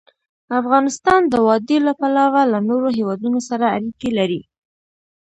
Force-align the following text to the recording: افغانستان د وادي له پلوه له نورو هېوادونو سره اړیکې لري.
افغانستان 0.59 1.21
د 1.27 1.33
وادي 1.47 1.77
له 1.87 1.93
پلوه 1.99 2.41
له 2.51 2.59
نورو 2.69 2.87
هېوادونو 2.97 3.39
سره 3.49 3.65
اړیکې 3.75 4.09
لري. 4.17 4.41